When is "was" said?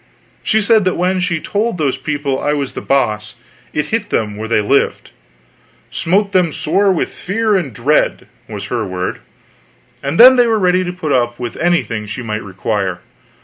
2.53-2.71, 8.49-8.65